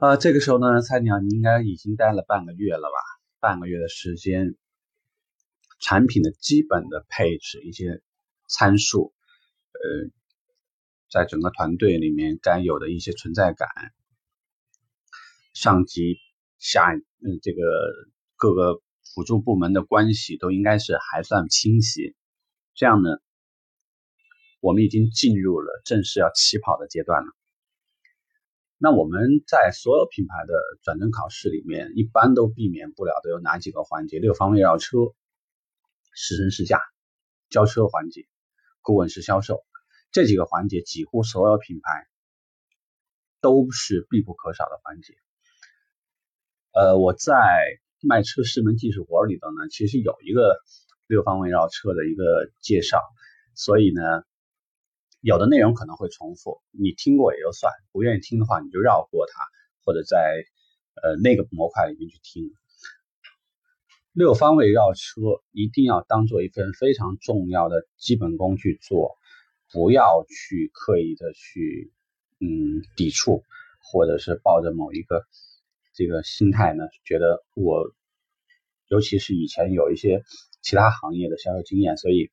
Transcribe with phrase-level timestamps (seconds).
[0.00, 2.96] 啊，这个时候呢，菜鸟你应该已经待了半个月了吧？
[3.38, 4.56] 半个月的时间，
[5.78, 8.00] 产品的基本的配置、一些
[8.48, 9.12] 参数，
[9.72, 10.10] 呃，
[11.10, 13.68] 在整个团队里面该有的一些存在感，
[15.52, 16.16] 上级
[16.58, 17.60] 下嗯这个
[18.36, 18.80] 各个
[19.14, 22.16] 辅助部门的关系都应该是还算清晰。
[22.72, 23.10] 这样呢，
[24.60, 27.30] 我们已经进入了正式要起跑的阶段了。
[28.82, 34.18] 那我们在所有品牌的转正考试里面，一般都避免不了的有哪几个环节？
[34.18, 34.96] 六方位绕车、
[36.14, 36.80] 试乘试驾、
[37.50, 38.26] 交车环节、
[38.80, 39.66] 顾问式销售
[40.10, 42.06] 这几个环节，几乎所有品牌
[43.42, 45.12] 都是必不可少的环节。
[46.72, 47.34] 呃，我在
[48.00, 50.58] 卖车师门技术活里头呢，其实有一个
[51.06, 53.02] 六方位绕车的一个介绍，
[53.54, 54.00] 所以呢。
[55.22, 59.44] 有的内容可能会重复，你听过也就算，不愿意听的话你就绕过它，
[59.84, 60.46] 或者在
[61.02, 62.50] 呃那个模块里面去听。
[64.12, 65.20] 六方位绕车
[65.52, 69.18] 一定要当做一份非常重要的基本功去做，
[69.70, 71.92] 不要去刻意的去
[72.38, 73.44] 嗯抵触，
[73.78, 75.26] 或者是抱着某一个
[75.92, 77.92] 这个心态呢，觉得我
[78.88, 80.24] 尤其是以前有一些
[80.62, 82.30] 其他行业的销售经验，所以。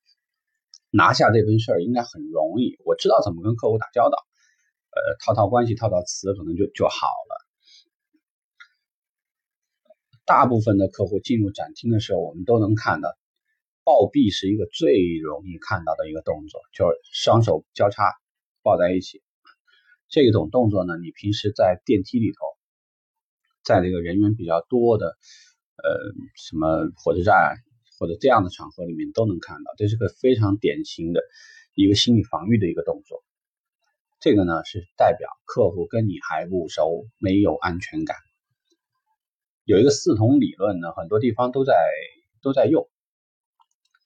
[0.90, 4.16] 拿下这份事儿应该很容易，我知道怎么跟客户打交道，
[4.90, 7.46] 呃，套套关系、套套词，可能就就好了。
[10.24, 13.16] 大部分的客户进入展厅的时候，我们都能看到，
[13.84, 18.12] 抱臂是一个最容易看到的一个动作，就是双手交叉
[18.62, 19.22] 抱在一起。
[20.08, 22.38] 这种动作呢，你平时在电梯里头，
[23.62, 25.18] 在这个人员比较多的，
[25.76, 27.56] 呃，什么火车站。
[27.98, 31.20] 或者这样的场合里面都能看到，这是个非常典型的
[31.74, 33.24] 一个心理防御的一个动作。
[34.20, 38.16] 这个呢是代表客户跟你还不熟，没有安全感。
[39.64, 41.74] 有一个四同理论呢，很多地方都在
[42.40, 42.88] 都在用。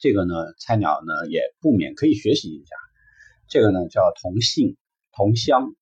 [0.01, 2.75] 这个呢，菜鸟呢也不免可以学习一下。
[3.49, 4.77] 这个呢叫同性、
[5.13, 5.75] 同乡、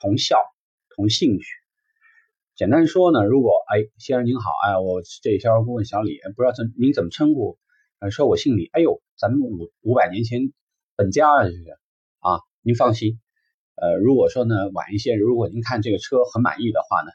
[0.00, 0.38] 同校、
[0.96, 1.46] 同兴趣。
[2.56, 7.58] 简单说呢，如果哎，先生您好，哎，我这销售顾问小李，不知道怎您怎么称呼？
[7.98, 10.54] 呃，说我姓李，哎呦，咱们五五百年前
[10.96, 11.78] 本家啊，这是
[12.20, 13.20] 啊，您放心，
[13.74, 17.10] 呃，如果说呢晚一些，如果您看这个车很满意的话呢，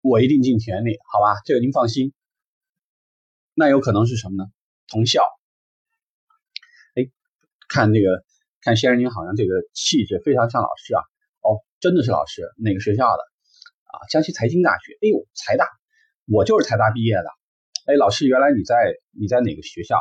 [0.00, 1.36] 我一定尽全力，好吧？
[1.44, 2.12] 这个您放心。
[3.54, 4.50] 那有可能是什么呢？
[4.88, 5.22] 同校，
[6.96, 7.08] 哎，
[7.68, 8.24] 看这个，
[8.60, 11.00] 看先生您好像这个气质非常像老师啊，
[11.42, 13.31] 哦，真的是老师，哪个学校的？
[13.92, 15.68] 啊，江西财经大学，哎呦，财大，
[16.26, 17.28] 我就是财大毕业的。
[17.84, 18.74] 哎，老师，原来你在
[19.10, 20.00] 你在哪个学校，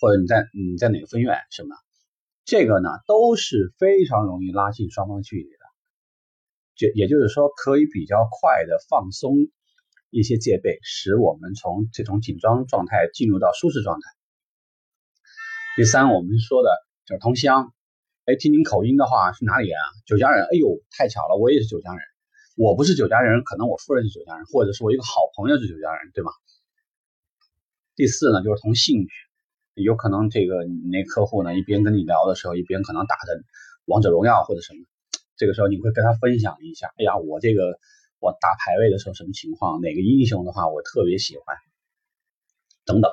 [0.00, 1.74] 或者你在你在哪个分院什么？
[2.44, 5.58] 这个呢都是非常容易拉近双方距离的。
[6.76, 9.34] 就也就是说，可以比较快的放松
[10.10, 14.02] 一些戒备，使我们从这种紧张状态进入到舒适状态。
[15.74, 16.70] 第三，我们说的
[17.04, 17.74] 就是同乡。
[18.26, 19.86] 哎，听您口音的话是哪里人啊？
[20.06, 20.44] 九江人。
[20.44, 22.04] 哎呦，太巧了，我也是九江人。
[22.60, 26.30] 我不是酒家人，可能我夫人是酒家人，或者是我一个好朋友是酒家人，对吗？
[27.96, 29.10] 第四呢，就是同兴趣，
[29.82, 33.40] 有可能这个你那客户呢，一边跟你聊的时候，一边可能打着
[33.86, 34.84] 王者荣耀或者什么，
[35.38, 37.78] 这个时候你会跟他分享一下，哎呀，我这个
[38.18, 41.56] 我打排位的时候什么情况，哪个英雄的话我特别喜欢，
[42.84, 43.10] 等等，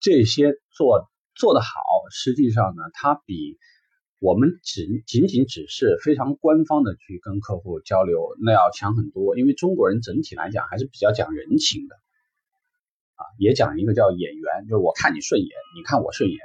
[0.00, 1.68] 这些做做得好，
[2.10, 3.56] 实际上呢，它比。
[4.22, 9.36] 我们仅仅仅只是非常官方的去跟客户交流，那要强很多。
[9.36, 11.96] 因为中国人整体来讲还是比较讲人情的，
[13.16, 16.38] 啊，也讲一个叫眼缘，就是我看你顺眼，你看我顺眼。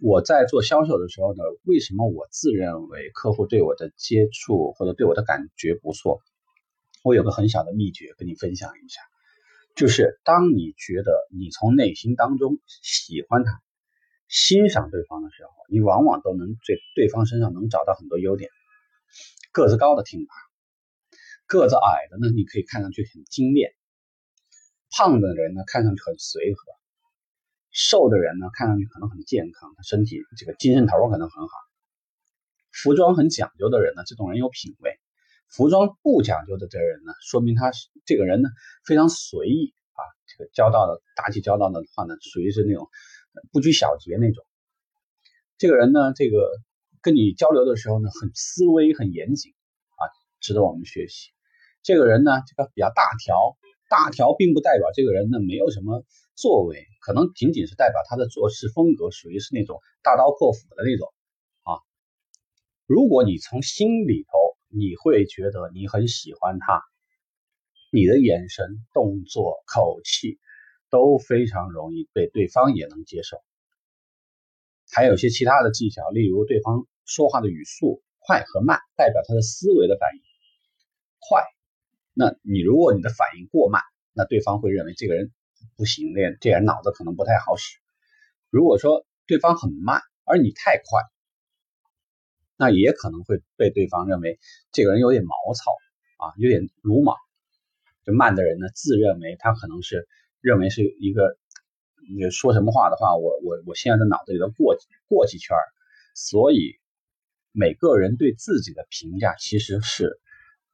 [0.00, 6.20] 我在做销售的时候呢，为什么我自认为客户对我的接触或者对我的感觉不错？
[7.04, 9.00] 我有个很小的秘诀跟你分享一下，
[9.76, 13.62] 就是当你觉得你从内心当中喜欢他。
[14.32, 18.50] 欣赏对方的时候，你往往都能在对方身上能找到很多优点。
[19.52, 20.32] 个子高的挺拔，
[21.46, 23.68] 个子矮的呢，你可以看上去很精炼；
[24.88, 26.62] 胖的人呢，看上去很随和；
[27.72, 31.52] 瘦的人呢，看上去可能很健康，他身体这个精神头可能很好。
[32.72, 34.92] 服装很讲究的人呢，这种人有品位；
[35.50, 37.70] 服装不讲究的这人呢，说明他
[38.06, 38.48] 这个人呢
[38.86, 40.00] 非常随意啊。
[40.26, 42.88] 这个交道的打起交道的话呢，属于是那种。
[43.50, 44.44] 不拘小节那种，
[45.58, 46.50] 这个人呢，这个
[47.00, 50.02] 跟你交流的时候呢，很思维很严谨啊，
[50.40, 51.30] 值得我们学习。
[51.82, 53.56] 这个人呢，这个比较大条，
[53.88, 61.12] 大条并不代表这个人呢没有什么作为，可能仅仅是代表他的做事风格属于是那种大刀阔斧的那种
[61.62, 61.80] 啊。
[62.86, 64.30] 如果你从心里头
[64.68, 66.82] 你会觉得你很喜欢他，
[67.90, 70.38] 你的眼神、动作、口气
[70.92, 73.38] 都非常容易被对方也能接受。
[74.92, 80.20] 还有一些其他的技巧，例如对方说话的语速快和慢，代表他的思维的反应
[81.18, 81.42] 快。
[82.12, 83.80] 那你如果你的反应过慢，
[84.12, 85.32] 那对方会认为这个人
[85.76, 87.78] 不行，这这人脑子可能不太好使。
[88.50, 91.00] 如果说对方很慢，而你太快，
[92.58, 94.38] 那也可能会被对方认为
[94.72, 95.72] 这个人有点毛糙
[96.18, 97.16] 啊，有点鲁莽。
[98.04, 100.06] 就慢的人呢，自认为他可能是
[100.42, 101.38] 认为是一个。
[102.14, 105.56] 你说什么话的话，我我我现在在脑子里头过过几圈
[106.16, 106.74] 所以
[107.52, 110.18] 每个人对自己的评价其实是，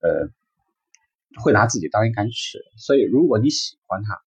[0.01, 0.33] 呃，
[1.45, 2.65] 会拿自己当一杆尺。
[2.79, 4.19] 所以如果你喜欢他，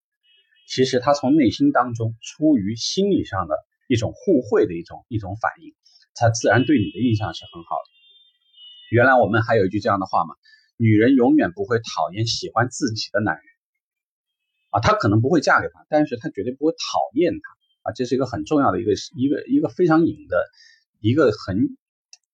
[0.68, 3.56] 其实他从内心当中出于心理上的
[3.88, 5.74] 一种互惠的一种一种反应，
[6.14, 7.90] 他自然对你的印象是很好的。
[8.90, 10.36] 原来我们还有一句这样的话嘛：
[10.76, 13.44] 女人永远不会讨厌喜欢自己的男人。
[14.72, 20.36] 啊，她可能不会嫁给他，但是她绝对不会讨厌他啊，这是一个很重要的一个一个一个非常隐的
[21.00, 21.76] 一个很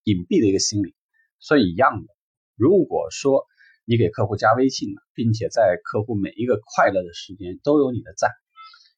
[0.04, 0.94] 隐蔽的一个心理。
[1.40, 2.14] 所以一样的，
[2.56, 3.44] 如果说
[3.84, 8.30] 你给客户加微信了，并且在客户每一个快乐的时间都有你的赞，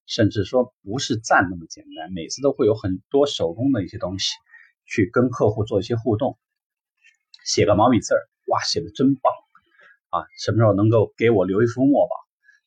[0.06, 4.32] 甚至说不是赞那么简单，每次都会有很多手工的一些东西
[4.86, 6.38] 去跟客户做一些互动，
[7.44, 9.32] 写个毛笔字儿，哇，写的真棒
[10.10, 10.26] 啊！
[10.36, 12.14] 什么时候能够给我留一幅墨宝？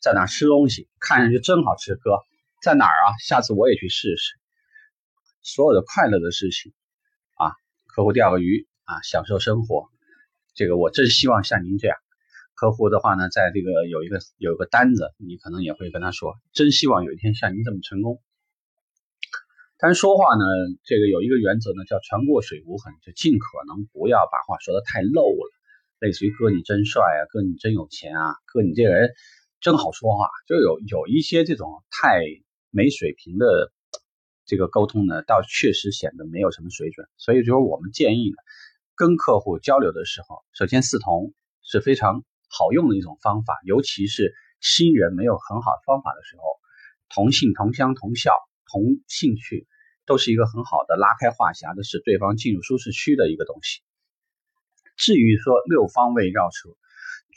[0.03, 2.19] 在哪吃东西，看上去真好吃，哥，
[2.61, 3.15] 在哪儿啊？
[3.23, 4.33] 下次我也去试试。
[5.41, 6.73] 所有的快乐的事情
[7.37, 7.55] 啊，
[7.87, 9.87] 客户钓个鱼啊，享受生活，
[10.55, 11.95] 这个我真希望像您这样。
[12.53, 18.21] 客户的话呢，在这个有一个有一个单子，你可能也会跟他说，真希望有一天像您这么成功。
[19.77, 20.43] 但是说话呢，
[20.83, 25.49] 这个有一个原则呢，叫船过水无痕，就尽可能不要把话说的太露了，
[25.99, 29.13] 类似于哥你真帅啊，哥你真有钱啊，哥你这人。
[29.63, 32.19] 真好说话，就有有一些这种太
[32.69, 33.71] 没水平的
[34.45, 37.07] 这个沟通呢，倒确实显得没有什么水准。
[37.15, 38.35] 所以就是我们建议呢，
[38.97, 46.43] 跟客户交流的时候，首先四同是非常好用的一种方法，尤其是新人没有很好的方法的时候，
[47.07, 48.33] 同姓同乡同校
[48.69, 49.65] 同兴趣
[50.05, 53.79] 都是一个很好的拉开话匣子，使对方进入舒适区的一个东西。
[54.97, 56.67] 至于说六方位绕车，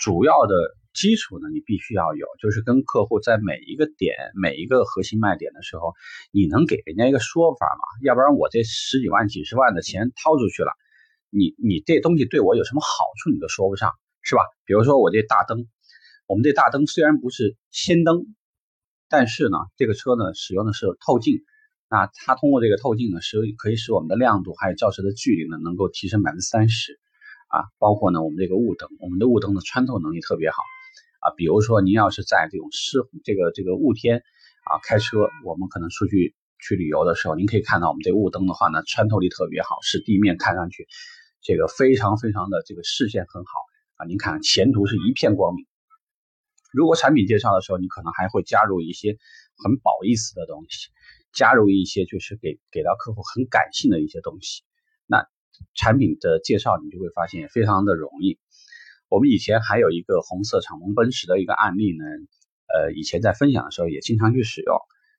[0.01, 0.57] 主要的。
[0.97, 5.93] 基础呢，你必须要有，就是跟客户在每一个点、每一个核心卖点的时候，
[6.33, 7.85] 你能给人家一个说法吗？
[8.03, 10.73] 要不然我这十几万、几十万的钱掏出去了，
[11.29, 14.41] 你你这东西对我有什么好处，你都说不上，是吧？
[14.65, 15.67] 比如说我这大灯，
[16.27, 18.25] 我们这大灯虽然不是氙灯，
[19.11, 21.45] 但是呢，这个车呢使用的是透镜，
[21.91, 26.99] 那它通过这个透镜呢，使可以使我们的亮度还有照射的距离呢能够提升百分之三十，
[27.49, 30.57] 啊，包括呢我们这个雾灯，我们的雾灯的穿透能力特别好。
[31.21, 34.19] 啊，比如说您要是在这种湿这个这个雾天
[34.65, 40.87] 啊开车，我们可能出去去旅游的时候，您可以看到我们这雾灯的话呢，穿透力特别好，使地面看上去
[41.43, 43.51] 这个非常非常的这个视线很好
[43.97, 44.07] 啊。
[44.07, 45.67] 您看前途是一片光明。
[46.73, 49.17] 如果产品介绍的时候，你可能还会加入一些
[49.57, 50.91] 很褒义词的东西，
[51.33, 54.63] 加入一些就是给给到客户很感性的一些东西，
[55.07, 55.27] 那
[55.75, 58.39] 产品的介绍你就会发现非常的容易。
[59.09, 62.05] 我们以前还有一个红色敞篷奔驰的一个案例呢，
[62.73, 64.77] 呃，以前在分享的时候也经常去使用。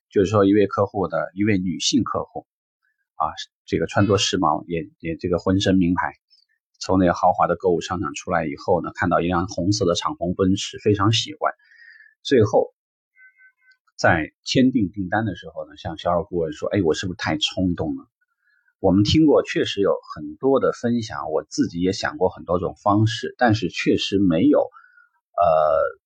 [0.10, 2.48] 就是说，一位客户的一位女性客户，
[3.15, 3.27] 啊，
[3.65, 6.13] 这个穿着时髦，也也这个浑身名牌，
[6.79, 11.53] 从那个豪华的购物商场出来以后呢，看到一辆红色的敞篷奔驰，非常喜欢。
[12.24, 12.74] 最后
[13.98, 18.08] 在签订订单的时候呢，向销售顾问说：“哎，我是不是太冲动了？”
[18.79, 26.00] 我们听过，确实有很多的分享，我自己也想过很多种方式，但是确实没有，呃，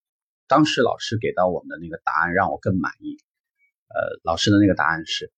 [0.47, 3.17] 当时老师给到我们的那个答案让我更满意。
[3.89, 5.33] 呃，老师的那个答案是，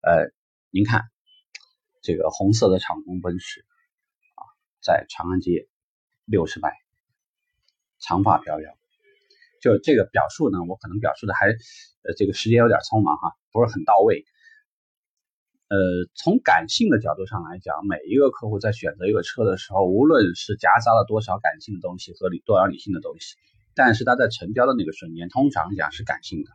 [0.00, 0.32] 呃，
[0.70, 1.04] 您看
[2.02, 3.64] 这个红色的敞篷奔驰
[4.34, 4.42] 啊，
[4.82, 5.68] 在长安街
[6.24, 6.72] 六十迈，
[8.00, 8.76] 长发飘飘，
[9.62, 14.24] 就这个表述呢，我可能表述的还，呃，这个时间有点匆忙哈，不是很到位。
[15.68, 15.76] 呃，
[16.14, 23.34] 从感性的角度上来讲，每一个客户在选择一个车的时候，无论是夹杂了多少感性的东西和理多少理性的东西，
[23.74, 26.50] 但是他在成交的那个瞬间，通常讲是感性的。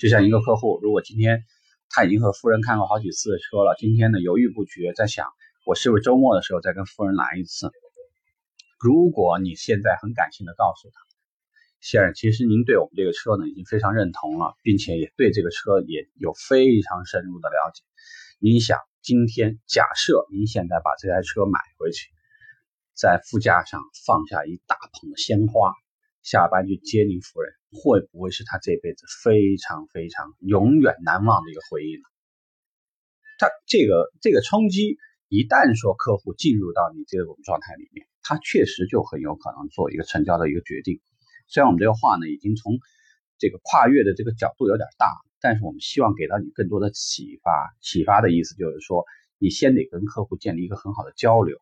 [0.00, 1.44] 就像一个客户，如果今天
[1.90, 5.26] 他已经和夫人看过好几次车了，今天呢犹豫不决，在想
[5.66, 7.70] 我是不是周末的时候再跟夫人来一次。
[8.80, 11.00] 如果你现在很感性的告诉他，
[11.82, 17.82] 先生，其实您对我们这个车呢已经非常认同了，并且也对这个车也有非常深入的了解。
[18.40, 22.06] 您想，今天假设您现在把这台车买回去，
[22.94, 25.72] 在副驾上放下一大捧鲜花，
[26.22, 32.02] 下班去接您夫人，会不会是他这辈子非常非常永远难忘的一个回忆呢？
[33.40, 41.00] 他这个这个冲击，一旦说客户进入到你这种状态里面，他确实就很有可能做一个成交的一个决定。
[41.48, 42.78] 虽然我们这个话呢，已经从
[43.36, 47.76] 这个跨越的这个角度有点大，但是我们希望给到你更多的启发。
[47.80, 49.04] 启发的意思就是说，
[49.38, 51.58] 你先得跟客户建立一个很好的交流，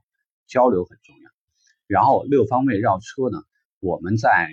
[0.47, 1.31] 交流很重要。
[1.87, 3.43] 然后六方位绕车呢，
[3.81, 4.49] 我们在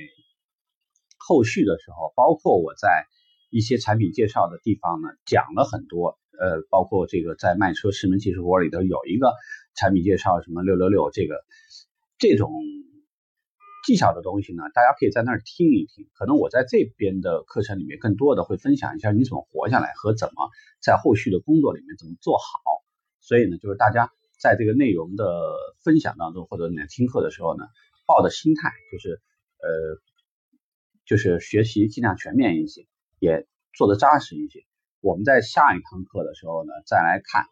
[1.17, 3.07] 后续的时候，包括我在
[3.49, 6.17] 一些产品介绍的地方呢，讲了很多。
[6.39, 9.33] 呃，包括这个在卖车十门技术活里头有一个
[9.75, 11.35] 产品介绍，什么六六六这个
[12.17, 12.51] 这种
[13.83, 16.07] 技巧的东西呢，大家可以在那儿听一听。
[16.13, 20.49] 可能我在这边的课程里面更多的会分享一下你怎么活下来和怎么
[20.81, 22.45] 在后续的工作里面怎么做好。
[23.19, 25.25] 所以呢，就是大家在这个内容的
[25.83, 27.65] 分享当中或者你在听课的时候呢，
[28.05, 29.21] 抱的心态就是
[29.59, 30.01] 呃，
[31.05, 32.85] 就是学习尽量全面一些，
[33.19, 34.65] 也做的扎实一些。
[35.01, 37.45] 我们在下一堂课的时候呢，再来看，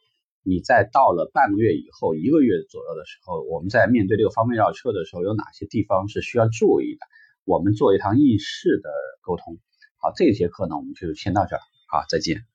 [0.44, 7.06] 你在到了半个月以后，一个月左右的时候，我们在面对这个方便绕车的时候，有哪些地方是需要注意的？
[7.46, 8.90] 我们做一堂应试的
[9.22, 9.58] 沟通。
[9.98, 12.51] 好，这节课呢，我们就先到这儿，好，再见。